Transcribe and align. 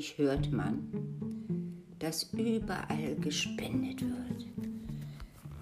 ständig 0.00 0.18
hört 0.18 0.52
man, 0.52 0.88
dass 1.98 2.32
überall 2.32 3.16
gespendet 3.20 4.02
wird. 4.02 4.46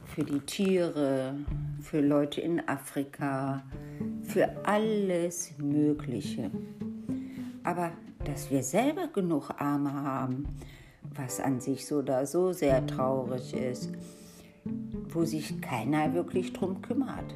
Für 0.04 0.24
die 0.24 0.40
Tiere, 0.40 1.34
für 1.80 2.00
Leute 2.00 2.40
in 2.40 2.66
Afrika, 2.68 3.62
für 4.22 4.48
alles 4.64 5.52
Mögliche. 5.58 6.50
Aber 7.64 7.92
dass 8.24 8.50
wir 8.50 8.62
selber 8.62 9.08
genug 9.08 9.50
Arme 9.58 9.92
haben, 9.92 10.46
was 11.14 11.40
an 11.40 11.60
sich 11.60 11.86
so 11.86 11.96
oder 11.96 12.26
so 12.26 12.52
sehr 12.52 12.86
traurig 12.86 13.54
ist, 13.54 13.90
wo 15.08 15.24
sich 15.24 15.60
keiner 15.60 16.14
wirklich 16.14 16.52
drum 16.52 16.80
kümmert. 16.82 17.34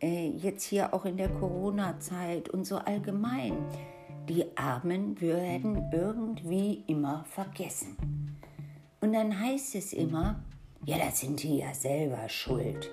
Äh, 0.00 0.30
jetzt 0.30 0.64
hier 0.64 0.92
auch 0.94 1.04
in 1.04 1.16
der 1.16 1.28
Corona-Zeit 1.28 2.48
und 2.48 2.64
so 2.64 2.76
allgemein. 2.76 3.54
Die 4.28 4.44
Armen 4.56 5.20
werden 5.20 5.90
irgendwie 5.92 6.84
immer 6.86 7.24
vergessen. 7.24 7.96
Und 9.00 9.14
dann 9.14 9.38
heißt 9.40 9.74
es 9.74 9.92
immer, 9.92 10.44
ja, 10.84 10.96
das 10.98 11.20
sind 11.20 11.42
die 11.42 11.58
ja 11.58 11.74
selber 11.74 12.28
schuld. 12.28 12.90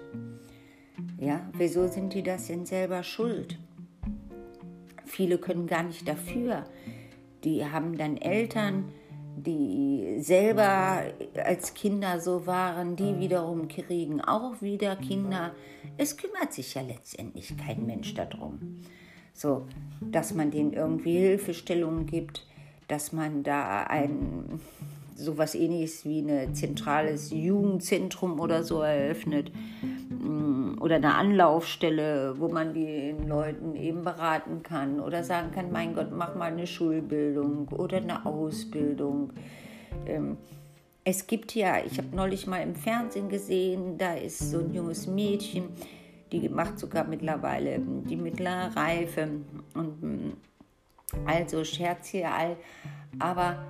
Ja, 1.20 1.48
wieso 1.54 1.88
sind 1.88 2.14
die 2.14 2.24
das 2.24 2.48
denn 2.48 2.66
selber 2.66 3.04
schuld? 3.04 3.60
Viele 5.06 5.38
können 5.38 5.68
gar 5.68 5.84
nicht 5.84 6.08
dafür. 6.08 6.66
Die 7.44 7.64
haben 7.64 7.98
dann 7.98 8.18
Eltern, 8.18 8.92
die 9.38 10.18
selber 10.20 11.04
als 11.44 11.74
Kinder 11.74 12.20
so 12.20 12.48
waren, 12.48 12.96
die 12.96 13.20
wiederum 13.20 13.68
kriegen 13.68 14.20
auch 14.22 14.62
wieder 14.62 14.96
Kinder. 14.96 15.54
Es 15.98 16.18
kümmert 16.18 16.54
sich 16.54 16.74
ja 16.74 16.82
letztendlich 16.82 17.56
kein 17.56 17.86
Mensch 17.86 18.14
darum. 18.16 18.82
So, 19.40 19.66
dass 20.02 20.34
man 20.34 20.52
denen 20.52 20.74
irgendwie 20.74 21.18
Hilfestellungen 21.18 22.06
gibt, 22.06 22.46
dass 22.90 23.14
man 23.14 23.42
da 23.42 23.84
ein 23.84 24.60
sowas 25.16 25.56
ähnliches 25.56 26.04
wie 26.04 26.20
ein 26.20 26.54
zentrales 26.54 27.32
Jugendzentrum 27.32 28.42
oder 28.42 28.66
so 28.66 28.82
eröffnet 28.82 29.50
mm, 30.10 30.82
oder 30.82 30.98
eine 30.98 31.16
Anlaufstelle, 31.16 32.36
wo 32.38 32.50
man 32.50 32.74
den 32.74 33.30
Leuten 33.30 33.78
eben 33.78 34.04
beraten 34.04 34.62
kann 34.62 35.00
oder 35.00 35.24
sagen 35.24 35.52
kann, 35.52 35.72
mein 35.72 35.96
Gott, 35.96 36.10
mach 36.12 36.36
mal 36.36 36.52
eine 36.52 36.68
Schulbildung 36.68 37.70
oder 37.70 37.96
eine 37.96 38.26
Ausbildung. 38.26 39.32
Ähm, 40.06 40.36
es 41.06 41.28
gibt 41.28 41.56
ja, 41.56 41.78
ich 41.86 41.98
habe 41.98 42.14
neulich 42.14 42.46
mal 42.46 42.62
im 42.62 42.76
Fernsehen 42.76 43.30
gesehen, 43.30 43.98
da 43.98 44.16
ist 44.16 44.52
so 44.52 44.60
ein 44.60 44.74
junges 44.74 45.08
Mädchen, 45.08 45.70
die 46.32 46.50
macht 46.50 46.80
sogar 46.80 47.06
mittlerweile 47.06 47.80
die 47.80 48.16
mittlere 48.16 48.76
Reife 48.76 49.30
und 49.74 50.02
mm, 50.04 50.34
also 51.26 51.64
Scherz 51.64 52.08
hier 52.08 52.32
all, 52.32 52.56
aber 53.18 53.64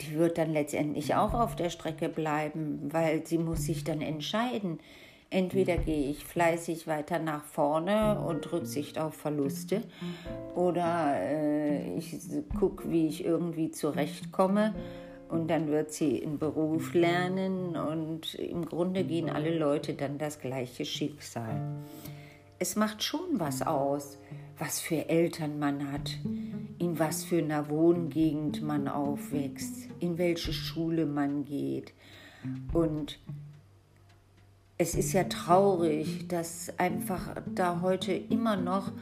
die 0.00 0.14
wird 0.14 0.38
dann 0.38 0.52
letztendlich 0.52 1.14
auch 1.14 1.32
auf 1.32 1.56
der 1.56 1.70
Strecke 1.70 2.08
bleiben, 2.08 2.88
weil 2.92 3.26
sie 3.26 3.38
muss 3.38 3.64
sich 3.64 3.84
dann 3.84 4.02
entscheiden. 4.02 4.78
Entweder 5.28 5.76
gehe 5.78 6.10
ich 6.10 6.24
fleißig 6.24 6.86
weiter 6.86 7.18
nach 7.18 7.44
vorne 7.44 8.20
und 8.20 8.52
Rücksicht 8.52 8.98
auf 8.98 9.14
Verluste 9.14 9.82
oder 10.54 11.16
äh, 11.18 11.96
ich 11.96 12.16
gucke, 12.58 12.90
wie 12.90 13.08
ich 13.08 13.24
irgendwie 13.24 13.70
zurechtkomme 13.70 14.74
und 15.28 15.48
dann 15.48 15.68
wird 15.68 15.92
sie 15.92 16.22
einen 16.22 16.38
Beruf 16.38 16.94
lernen 16.94 17.76
und 17.76 18.34
im 18.34 18.66
Grunde 18.66 19.04
gehen 19.04 19.28
alle 19.28 19.56
Leute 19.56 19.94
dann 19.94 20.18
das 20.18 20.40
gleiche 20.40 20.84
Schicksal. 20.84 21.60
Es 22.58 22.76
macht 22.76 23.02
schon 23.02 23.38
was 23.38 23.62
aus, 23.62 24.18
was 24.58 24.80
für 24.80 25.08
Eltern 25.08 25.58
man 25.58 25.92
hat, 25.92 26.18
in 26.78 26.98
was 26.98 27.24
für 27.24 27.38
einer 27.38 27.68
Wohngegend 27.68 28.62
man 28.62 28.88
aufwächst, 28.88 29.88
in 30.00 30.16
welche 30.16 30.52
Schule 30.52 31.04
man 31.04 31.44
geht. 31.44 31.92
Und 32.72 33.18
es 34.78 34.94
ist 34.94 35.12
ja 35.12 35.24
traurig, 35.24 36.28
dass 36.28 36.78
einfach 36.78 37.36
da 37.54 37.80
heute 37.80 38.12
immer 38.12 38.56
noch, 38.56 38.92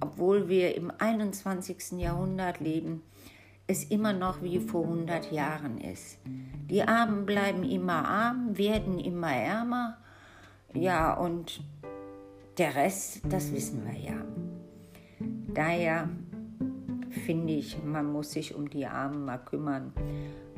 obwohl 0.00 0.48
wir 0.48 0.74
im 0.74 0.90
21. 0.96 1.92
Jahrhundert 1.98 2.60
leben, 2.60 3.02
es 3.66 3.84
immer 3.84 4.12
noch 4.12 4.42
wie 4.42 4.58
vor 4.60 4.84
100 4.84 5.32
Jahren 5.32 5.78
ist. 5.78 6.18
Die 6.70 6.82
Armen 6.82 7.26
bleiben 7.26 7.64
immer 7.64 8.08
arm, 8.08 8.56
werden 8.56 8.98
immer 8.98 9.32
ärmer. 9.32 9.98
Ja, 10.74 11.14
und 11.14 11.62
der 12.58 12.74
Rest, 12.74 13.22
das 13.28 13.52
wissen 13.52 13.84
wir 13.84 13.98
ja. 13.98 14.24
Daher 15.54 16.08
finde 17.24 17.52
ich, 17.54 17.82
man 17.84 18.10
muss 18.10 18.32
sich 18.32 18.54
um 18.54 18.68
die 18.68 18.86
Armen 18.86 19.24
mal 19.24 19.38
kümmern. 19.38 19.92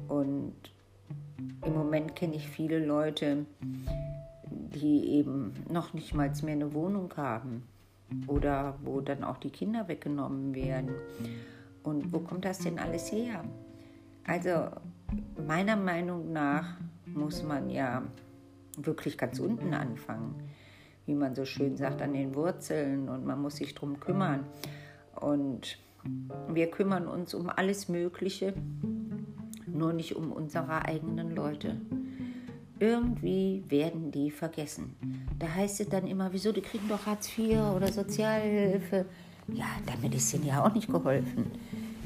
Und 0.09 0.55
im 1.65 1.75
Moment 1.75 2.15
kenne 2.15 2.37
ich 2.37 2.49
viele 2.49 2.85
Leute, 2.85 3.47
die 4.75 5.09
eben 5.15 5.53
noch 5.71 5.95
nicht 5.95 6.15
mal 6.15 6.31
mehr 6.43 6.53
eine 6.53 6.75
Wohnung 6.75 7.13
haben 7.17 7.65
oder 8.27 8.77
wo 8.83 9.01
dann 9.01 9.25
auch 9.25 9.39
die 9.39 9.51
Kinder 9.51 9.89
weggenommen 9.89 10.55
werden. 10.55 10.91
Und 11.85 12.13
wo 12.13 12.19
kommt 12.19 12.45
das 12.45 12.59
denn 12.59 12.79
alles 12.79 13.13
her? 13.13 13.45
Also 14.27 14.69
meiner 15.47 15.77
Meinung 15.77 16.33
nach 16.33 16.77
muss 17.07 17.43
man 17.43 17.71
ja 17.71 18.03
wirklich 18.77 19.17
ganz 19.19 19.39
unten 19.39 19.75
anfangen, 19.75 20.35
wie 21.07 21.15
man 21.15 21.35
so 21.35 21.45
schön 21.45 21.77
sagt, 21.77 22.03
an 22.03 22.15
den 22.15 22.35
Wurzeln 22.35 23.09
und 23.09 23.25
man 23.25 23.41
muss 23.41 23.57
sich 23.57 23.75
darum 23.75 24.01
kümmern. 24.01 24.45
Und 25.15 25.79
wir 26.49 26.71
kümmern 26.71 27.07
uns 27.07 27.35
um 27.35 27.51
alles 27.51 27.89
Mögliche, 27.89 28.55
nur 29.67 29.93
nicht 29.93 30.17
um 30.17 30.33
unsere 30.33 30.87
eigenen 30.87 31.35
Leute. 31.35 31.77
Irgendwie 32.81 33.63
werden 33.69 34.11
die 34.11 34.31
vergessen. 34.31 34.97
Da 35.39 35.55
heißt 35.55 35.81
es 35.81 35.89
dann 35.89 36.07
immer, 36.07 36.33
wieso, 36.33 36.51
die 36.51 36.61
kriegen 36.61 36.89
doch 36.89 37.07
Hartz 37.07 37.39
IV 37.39 37.59
oder 37.77 37.93
Sozialhilfe. 37.93 39.07
Ja, 39.49 39.67
damit 39.87 40.15
ist 40.15 40.33
ihnen 40.35 40.47
ja 40.47 40.65
auch 40.65 40.73
nicht 40.73 40.91
geholfen. 40.91 41.51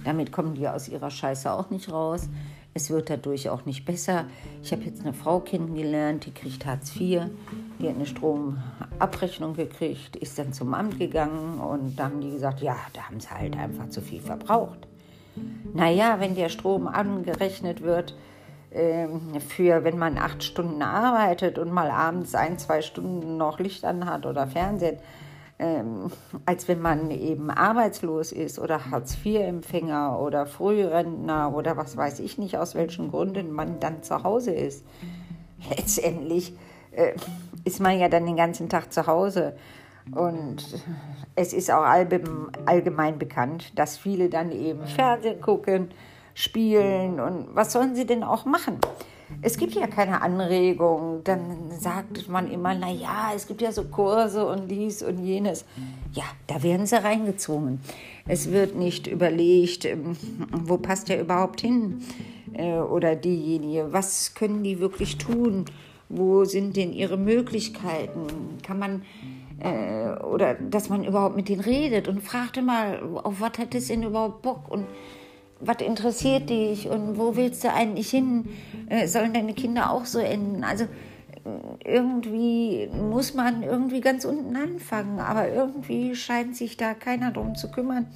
Damit 0.05 0.33
kommen 0.33 0.55
die 0.55 0.69
aus 0.69 0.89
ihrer 0.89 1.11
Scheiße 1.11 1.53
auch 1.53 1.71
nicht 1.71 1.91
raus. 1.93 2.29
Es 2.75 2.91
wird 2.91 3.11
dadurch 3.11 3.49
auch 3.49 3.65
nicht 3.65 3.85
besser. 3.85 4.27
Ich 4.63 4.73
habe 4.73 4.83
jetzt 4.83 5.01
eine 5.01 5.13
Frau 5.13 5.41
kennengelernt, 5.41 6.27
die 6.27 6.33
kriegt 6.33 6.65
Hartz 6.67 6.95
IV, 6.95 7.23
die 7.81 7.89
hat 7.89 7.97
eine 7.97 8.07
Stromabrechnung 8.07 9.55
gekriegt, 9.55 10.17
ist 10.17 10.39
dann 10.39 10.53
zum 10.53 10.75
Amt 10.75 10.99
gegangen 10.99 11.61
und 11.61 11.97
da 11.97 12.05
haben 12.05 12.21
die 12.21 12.31
gesagt, 12.31 12.61
ja, 12.61 12.77
da 12.93 13.03
haben 13.03 13.21
sie 13.21 13.31
halt 13.31 13.57
einfach 13.57 13.89
zu 13.89 14.01
viel 14.01 14.21
verbraucht. 14.21 14.87
Naja, 15.75 16.21
wenn 16.21 16.35
der 16.35 16.49
Strom 16.49 16.87
angerechnet 16.87 17.83
wird, 17.83 18.15
ähm, 18.71 19.41
für 19.47 19.85
wenn 19.85 19.99
man 19.99 20.19
acht 20.19 20.45
Stunden 20.45 20.83
arbeitet 20.83 21.59
und 21.59 21.73
mal 21.73 21.91
abends 21.91 22.35
ein, 22.35 22.59
zwei 22.59 22.83
Stunden 22.83 23.37
noch 23.37 23.59
Licht 23.59 23.85
anhat 23.85 24.27
oder 24.27 24.47
Fernsehen, 24.47 24.99
ähm, 25.59 26.11
als 26.47 26.69
wenn 26.69 26.81
man 26.81 27.11
eben 27.11 27.51
arbeitslos 27.51 28.33
ist 28.33 28.59
oder 28.59 28.91
Hartz-IV-Empfänger 28.91 30.19
oder 30.21 30.47
Frührentner 30.47 31.53
oder 31.55 31.77
was 31.77 31.97
weiß 31.97 32.21
ich 32.21 32.39
nicht, 32.39 32.57
aus 32.57 32.75
welchen 32.75 33.11
Gründen 33.11 33.51
man 33.51 33.81
dann 33.81 34.03
zu 34.03 34.23
Hause 34.23 34.53
ist. 34.53 34.85
Letztendlich 35.71 36.55
äh, 36.93 37.15
ist 37.65 37.81
man 37.81 37.99
ja 37.99 38.09
dann 38.09 38.27
den 38.27 38.37
ganzen 38.37 38.69
Tag 38.69 38.93
zu 38.93 39.07
Hause. 39.07 39.57
Und 40.13 40.65
es 41.35 41.53
ist 41.53 41.71
auch 41.71 41.85
allgemein 41.85 43.19
bekannt, 43.19 43.79
dass 43.79 43.99
viele 43.99 44.29
dann 44.31 44.53
eben 44.53 44.87
Fernsehen 44.87 45.41
gucken, 45.41 45.91
spielen 46.35 47.21
und 47.21 47.49
was 47.55 47.73
sollen 47.73 47.95
sie 47.95 48.07
denn 48.07 48.23
auch 48.23 48.45
machen? 48.45 48.79
Es 49.43 49.57
gibt 49.57 49.75
ja 49.75 49.87
keine 49.87 50.23
Anregung. 50.23 51.23
Dann 51.25 51.71
sagt 51.79 52.29
man 52.29 52.51
immer, 52.51 52.75
na 52.75 52.91
ja, 52.91 53.33
es 53.35 53.47
gibt 53.47 53.63
ja 53.63 53.73
so 53.73 53.85
Kurse 53.85 54.47
und 54.47 54.69
dies 54.69 55.03
und 55.03 55.25
jenes. 55.25 55.65
Ja, 56.13 56.25
da 56.47 56.63
werden 56.63 56.87
sie 56.87 57.03
reingezwungen. 57.03 57.81
Es 58.27 58.51
wird 58.51 58.77
nicht 58.77 59.07
überlegt, 59.07 59.85
ähm, 59.85 60.17
wo 60.53 60.79
passt 60.79 61.09
der 61.09 61.21
überhaupt 61.21 61.61
hin 61.61 62.03
äh, 62.55 62.79
oder 62.79 63.17
diejenige. 63.17 63.93
Was 63.93 64.35
können 64.35 64.63
die 64.63 64.81
wirklich 64.81 65.19
tun? 65.19 65.65
Wo 66.09 66.45
sind 66.45 66.77
denn 66.77 66.93
ihre 66.93 67.19
Möglichkeiten? 67.19 68.27
Kann 68.63 68.79
man 68.79 69.03
äh, 69.61 70.11
oder 70.25 70.55
dass 70.55 70.89
man 70.89 71.05
überhaupt 71.05 71.37
mit 71.37 71.49
denen 71.49 71.61
redet 71.61 72.09
und 72.09 72.23
fragt 72.23 72.63
mal, 72.63 73.01
auf 73.23 73.41
was 73.41 73.59
hat 73.59 73.75
es 73.75 73.89
denn 73.89 74.03
überhaupt 74.03 74.43
Bock 74.43 74.71
und 74.71 74.87
was 75.61 75.79
interessiert 75.81 76.51
dich 76.51 76.89
und 76.89 77.19
wo 77.19 77.37
willst 77.37 77.65
du 77.65 77.73
eigentlich 77.73 78.11
hin? 78.11 78.49
Äh, 78.89 79.07
sollen 79.09 79.35
deine 79.35 79.55
Kinder 79.55 79.91
auch 79.91 80.05
so 80.05 80.19
enden? 80.19 80.65
Also 80.65 80.85
äh, 80.85 80.89
irgendwie 81.85 82.89
muss 82.89 83.35
man 83.35 83.63
irgendwie 83.63 84.01
ganz 84.01 84.25
unten 84.25 84.55
anfangen, 84.57 85.19
aber 85.19 85.49
irgendwie 85.49 86.15
scheint 86.15 86.57
sich 86.57 86.77
da 86.77 86.95
keiner 86.95 87.33
drum 87.33 87.55
zu 87.55 87.71
kümmern. 87.71 88.07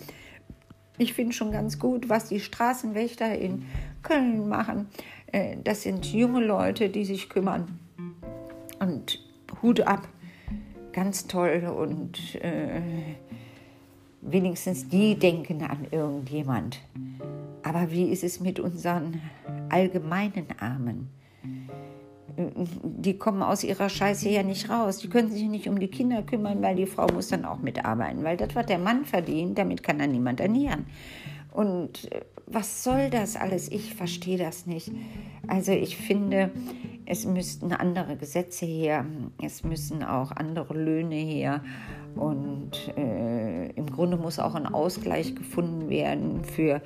Ich 0.99 1.15
finde 1.15 1.33
schon 1.33 1.53
ganz 1.53 1.79
gut, 1.79 2.09
was 2.09 2.29
die 2.29 2.41
Straßenwächter 2.41 3.37
in 3.37 3.65
Köln 4.03 4.49
machen. 4.49 4.89
Äh, 5.33 5.57
das 5.65 5.83
sind 5.83 6.07
junge 6.13 6.45
Leute, 6.45 6.91
die 6.91 7.05
sich 7.05 7.29
kümmern. 7.29 7.79
Und 8.79 9.21
Hut 9.63 9.81
ab, 9.81 10.09
ganz 10.93 11.27
toll 11.27 11.73
und 11.77 12.37
äh, 12.37 12.81
wenigstens 14.23 14.89
die 14.89 15.17
denken 15.17 15.63
an 15.63 15.87
irgendjemand. 15.91 16.81
Aber 17.63 17.91
wie 17.91 18.05
ist 18.05 18.25
es 18.25 18.41
mit 18.41 18.59
unseren 18.59 19.21
allgemeinen 19.69 20.47
Armen? 20.59 21.11
Die 22.83 23.19
kommen 23.19 23.43
aus 23.43 23.63
ihrer 23.63 23.89
Scheiße 23.89 24.31
ja 24.31 24.43
nicht 24.43 24.71
raus. 24.71 24.99
Die 24.99 25.09
können 25.09 25.31
sich 25.31 25.43
nicht 25.43 25.69
um 25.69 25.79
die 25.79 25.89
Kinder 25.89 26.23
kümmern, 26.23 26.63
weil 26.63 26.77
die 26.77 26.87
Frau 26.87 27.07
muss 27.13 27.29
dann 27.29 27.45
auch 27.45 27.59
mitarbeiten. 27.59 28.25
Weil 28.25 28.39
das, 28.39 28.55
was 28.55 28.67
der 28.67 28.79
Mann 28.79 29.05
verdient, 29.05 29.59
damit 29.59 29.83
kann 29.83 29.99
dann 29.99 30.13
niemand 30.13 30.41
ernähren. 30.41 30.87
Und 31.53 32.11
äh, 32.11 32.23
was 32.47 32.83
soll 32.85 33.11
das 33.11 33.37
alles? 33.37 33.71
Ich 33.71 33.95
verstehe 33.95 34.39
das 34.39 34.67
nicht. 34.67 34.91
Also 35.47 35.73
ich 35.73 35.97
finde, 35.97 36.51
es 37.07 37.27
müssten 37.27 37.73
andere 37.73 38.17
Gesetze 38.17 38.67
her, 38.67 39.05
es 39.43 39.65
müssen 39.65 40.03
auch 40.03 40.33
andere 40.33 40.75
Löhne 40.75 41.17
her 41.17 41.63
und 42.17 42.71
äh, 42.97 43.71
im 43.71 43.87
Grunde 43.87 44.17
muss 44.17 44.39
auch 44.39 44.55
ein 44.55 44.67
Ausgleich 44.67 45.35
gefunden 45.35 45.89
werden 45.89 46.45
für 46.45 46.81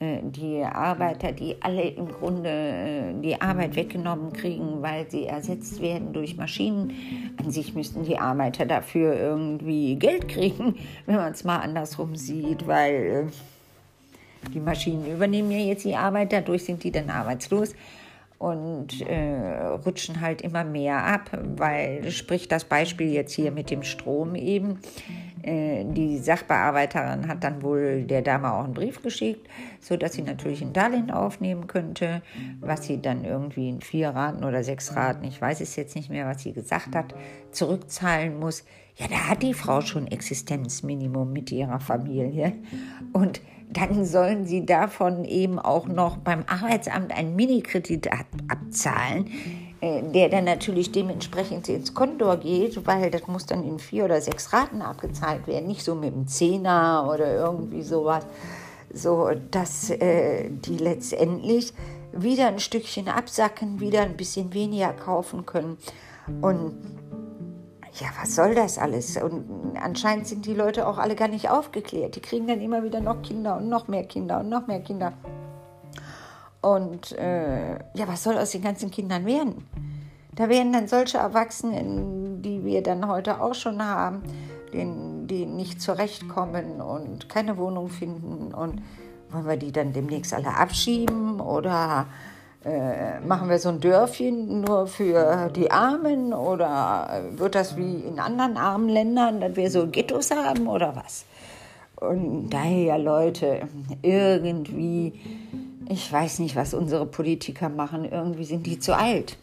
äh, 0.00 0.18
die 0.22 0.62
Arbeiter, 0.62 1.32
die 1.32 1.56
alle 1.60 1.82
im 1.82 2.08
Grunde 2.08 2.50
äh, 2.50 3.20
die 3.22 3.40
Arbeit 3.40 3.76
weggenommen 3.76 4.32
kriegen, 4.32 4.82
weil 4.82 5.08
sie 5.10 5.26
ersetzt 5.26 5.80
werden 5.80 6.12
durch 6.12 6.36
Maschinen. 6.36 6.92
An 7.36 7.50
sich 7.50 7.74
müssten 7.74 8.04
die 8.04 8.18
Arbeiter 8.18 8.66
dafür 8.66 9.14
irgendwie 9.18 9.96
Geld 9.96 10.28
kriegen, 10.28 10.74
wenn 11.06 11.16
man 11.16 11.32
es 11.32 11.44
mal 11.44 11.58
andersrum 11.58 12.16
sieht, 12.16 12.66
weil 12.66 13.28
äh, 13.28 14.50
die 14.52 14.60
Maschinen 14.60 15.06
übernehmen 15.06 15.50
ja 15.50 15.58
jetzt 15.58 15.84
die 15.84 15.96
Arbeit, 15.96 16.32
dadurch 16.32 16.64
sind 16.64 16.82
die 16.84 16.90
dann 16.90 17.08
arbeitslos 17.08 17.74
und 18.38 19.00
äh, 19.02 19.66
rutschen 19.84 20.20
halt 20.20 20.42
immer 20.42 20.64
mehr 20.64 21.04
ab, 21.04 21.30
weil, 21.56 22.10
sprich 22.10 22.48
das 22.48 22.64
Beispiel 22.64 23.12
jetzt 23.12 23.32
hier 23.32 23.52
mit 23.52 23.70
dem 23.70 23.82
Strom 23.82 24.34
eben, 24.34 24.80
die 25.46 26.18
Sachbearbeiterin 26.18 27.28
hat 27.28 27.44
dann 27.44 27.62
wohl 27.62 28.04
der 28.04 28.22
Dame 28.22 28.52
auch 28.52 28.64
einen 28.64 28.72
Brief 28.72 29.02
geschickt, 29.02 29.46
sodass 29.80 30.14
sie 30.14 30.22
natürlich 30.22 30.62
ein 30.62 30.72
Darlehen 30.72 31.10
aufnehmen 31.10 31.66
könnte, 31.66 32.22
was 32.60 32.84
sie 32.84 33.02
dann 33.02 33.24
irgendwie 33.24 33.68
in 33.68 33.80
vier 33.82 34.10
Raten 34.10 34.44
oder 34.44 34.64
sechs 34.64 34.96
Raten, 34.96 35.24
ich 35.24 35.40
weiß 35.40 35.60
es 35.60 35.76
jetzt 35.76 35.96
nicht 35.96 36.08
mehr, 36.08 36.26
was 36.26 36.42
sie 36.42 36.52
gesagt 36.52 36.94
hat, 36.96 37.14
zurückzahlen 37.50 38.38
muss. 38.38 38.64
Ja, 38.96 39.06
da 39.08 39.28
hat 39.28 39.42
die 39.42 39.54
Frau 39.54 39.80
schon 39.80 40.06
Existenzminimum 40.06 41.32
mit 41.32 41.50
ihrer 41.52 41.80
Familie. 41.80 42.54
Und 43.12 43.40
dann 43.70 44.04
sollen 44.04 44.46
sie 44.46 44.64
davon 44.64 45.24
eben 45.24 45.58
auch 45.58 45.88
noch 45.88 46.16
beim 46.18 46.44
Arbeitsamt 46.46 47.12
einen 47.16 47.34
Minikredit 47.34 48.12
ab 48.12 48.26
abzahlen, 48.48 49.26
äh, 49.26 49.63
der 50.12 50.28
dann 50.28 50.44
natürlich 50.44 50.92
dementsprechend 50.92 51.68
ins 51.68 51.94
Kontor 51.94 52.38
geht, 52.38 52.86
weil 52.86 53.10
das 53.10 53.26
muss 53.26 53.46
dann 53.46 53.64
in 53.64 53.78
vier 53.78 54.04
oder 54.04 54.20
sechs 54.20 54.52
Raten 54.52 54.82
abgezahlt 54.82 55.46
werden, 55.46 55.66
nicht 55.66 55.84
so 55.84 55.94
mit 55.94 56.14
einem 56.14 56.26
Zehner 56.26 57.08
oder 57.12 57.34
irgendwie 57.34 57.82
sowas, 57.82 58.26
so 58.92 59.30
dass 59.50 59.90
äh, 59.90 60.50
die 60.50 60.78
letztendlich 60.78 61.72
wieder 62.12 62.46
ein 62.46 62.60
Stückchen 62.60 63.08
absacken, 63.08 63.80
wieder 63.80 64.02
ein 64.02 64.16
bisschen 64.16 64.54
weniger 64.54 64.92
kaufen 64.92 65.44
können 65.44 65.76
und 66.40 66.74
ja, 68.00 68.08
was 68.20 68.34
soll 68.34 68.54
das 68.54 68.78
alles? 68.78 69.16
Und 69.16 69.76
anscheinend 69.80 70.26
sind 70.26 70.46
die 70.46 70.54
Leute 70.54 70.86
auch 70.86 70.98
alle 70.98 71.14
gar 71.14 71.28
nicht 71.28 71.48
aufgeklärt. 71.48 72.16
Die 72.16 72.20
kriegen 72.20 72.46
dann 72.46 72.60
immer 72.60 72.82
wieder 72.82 73.00
noch 73.00 73.22
Kinder 73.22 73.56
und 73.56 73.68
noch 73.68 73.86
mehr 73.86 74.04
Kinder 74.04 74.40
und 74.40 74.48
noch 74.48 74.66
mehr 74.66 74.80
Kinder. 74.80 75.12
Und 76.60 77.12
äh, 77.12 77.74
ja, 77.74 78.08
was 78.08 78.22
soll 78.22 78.38
aus 78.38 78.50
den 78.50 78.62
ganzen 78.62 78.90
Kindern 78.90 79.26
werden? 79.26 79.66
Da 80.36 80.48
werden 80.48 80.72
dann 80.72 80.88
solche 80.88 81.18
Erwachsenen, 81.18 82.42
die 82.42 82.64
wir 82.64 82.82
dann 82.82 83.06
heute 83.08 83.40
auch 83.40 83.54
schon 83.54 83.84
haben, 83.84 84.22
die, 84.72 85.46
nicht 85.46 85.80
zurechtkommen 85.80 86.80
und 86.80 87.28
keine 87.28 87.56
Wohnung 87.56 87.88
finden. 87.88 88.52
Und 88.52 88.82
wollen 89.30 89.46
wir 89.46 89.56
die 89.56 89.72
dann 89.72 89.92
demnächst 89.92 90.34
alle 90.34 90.56
abschieben 90.56 91.40
oder 91.40 92.06
äh, 92.64 93.20
machen 93.20 93.48
wir 93.48 93.58
so 93.58 93.68
ein 93.68 93.80
Dörfchen 93.80 94.62
nur 94.62 94.86
für 94.86 95.50
die 95.54 95.70
Armen 95.70 96.32
oder 96.32 97.22
wird 97.32 97.54
das 97.54 97.76
wie 97.76 98.00
in 98.00 98.18
anderen 98.18 98.56
armen 98.56 98.88
Ländern, 98.88 99.40
dass 99.40 99.54
wir 99.56 99.70
so 99.70 99.86
Ghettos 99.86 100.30
haben 100.30 100.66
oder 100.66 100.96
was? 100.96 101.24
Und 101.96 102.50
daher, 102.50 102.98
Leute, 102.98 103.68
irgendwie, 104.02 105.12
ich 105.88 106.12
weiß 106.12 106.40
nicht, 106.40 106.56
was 106.56 106.74
unsere 106.74 107.06
Politiker 107.06 107.68
machen, 107.68 108.04
irgendwie 108.04 108.44
sind 108.44 108.66
die 108.66 108.78
zu 108.78 108.96
alt, 108.96 109.36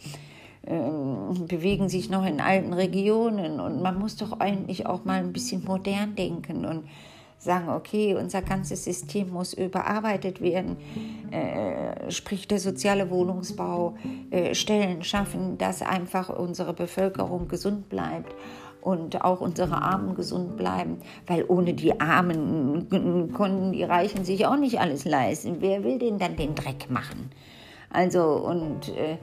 ähm, 0.67 1.47
bewegen 1.47 1.89
sich 1.89 2.09
noch 2.09 2.25
in 2.25 2.39
alten 2.39 2.73
Regionen 2.73 3.59
und 3.59 3.81
man 3.81 3.97
muss 3.97 4.15
doch 4.15 4.39
eigentlich 4.39 4.85
auch 4.85 5.05
mal 5.05 5.19
ein 5.19 5.33
bisschen 5.33 5.63
modern 5.65 6.15
denken 6.15 6.65
und 6.65 6.83
sagen, 7.39 7.69
okay, 7.69 8.15
unser 8.15 8.43
ganzes 8.43 8.83
System 8.83 9.31
muss 9.31 9.53
überarbeitet 9.53 10.41
werden, 10.41 10.77
äh, 11.31 12.11
sprich 12.11 12.47
der 12.47 12.59
soziale 12.59 13.09
Wohnungsbau, 13.09 13.95
äh, 14.29 14.53
Stellen 14.53 15.03
schaffen, 15.03 15.57
dass 15.57 15.81
einfach 15.81 16.29
unsere 16.29 16.73
Bevölkerung 16.73 17.47
gesund 17.47 17.89
bleibt 17.89 18.35
und 18.81 19.23
auch 19.23 19.41
unsere 19.41 19.81
Armen 19.81 20.13
gesund 20.13 20.57
bleiben, 20.57 20.97
weil 21.25 21.43
ohne 21.47 21.73
die 21.73 21.99
Armen 21.99 23.31
konnten 23.33 23.71
die 23.71 23.83
Reichen 23.83 24.23
sich 24.23 24.45
auch 24.45 24.57
nicht 24.57 24.79
alles 24.79 25.05
leisten. 25.05 25.57
Wer 25.59 25.83
will 25.83 25.97
denn 25.97 26.19
dann 26.19 26.35
den 26.35 26.53
Dreck 26.53 26.91
machen? 26.91 27.31
Also 27.89 28.21
und 28.23 28.89
äh, 28.89 29.17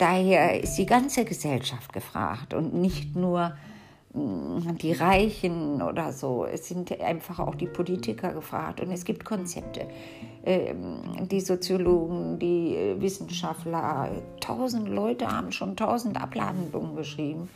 daher 0.00 0.62
ist 0.62 0.76
die 0.76 0.86
ganze 0.86 1.24
Gesellschaft 1.24 1.92
gefragt 1.92 2.54
und 2.54 2.74
nicht 2.74 3.16
nur 3.16 3.54
die 4.12 4.92
Reichen 4.92 5.82
oder 5.82 6.12
so. 6.12 6.44
Es 6.44 6.66
sind 6.66 7.00
einfach 7.00 7.38
auch 7.38 7.54
die 7.54 7.68
Politiker 7.68 8.32
gefragt 8.32 8.80
und 8.80 8.90
es 8.90 9.04
gibt 9.04 9.24
Konzepte. 9.24 9.86
Ähm, 10.44 11.28
die 11.30 11.40
Soziologen, 11.40 12.38
die 12.40 12.74
äh, 12.74 13.00
Wissenschaftler, 13.00 14.10
tausend 14.40 14.88
Leute 14.88 15.28
haben 15.28 15.52
schon 15.52 15.76
tausend 15.76 16.20
Ablandungen 16.20 16.96
geschrieben 16.96 17.48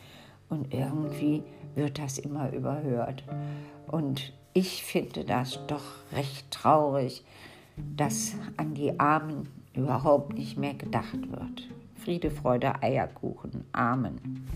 und 0.48 0.72
irgendwie 0.72 1.42
wird 1.74 1.98
das 1.98 2.18
immer 2.18 2.52
überhört. 2.52 3.24
Und 3.88 4.32
ich 4.52 4.84
finde 4.84 5.24
das 5.24 5.58
doch 5.66 5.82
recht 6.12 6.48
traurig, 6.52 7.24
dass 7.96 8.34
an 8.56 8.74
die 8.74 9.00
Armen 9.00 9.48
überhaupt 9.74 10.34
nicht 10.34 10.56
mehr 10.56 10.74
gedacht 10.74 11.18
wird. 11.32 11.68
Friede, 12.04 12.30
Freude, 12.30 12.82
Eierkuchen. 12.82 13.64
Amen. 13.72 14.46